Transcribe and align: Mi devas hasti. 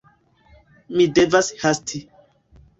Mi 0.95 1.07
devas 1.19 1.53
hasti. 1.63 2.05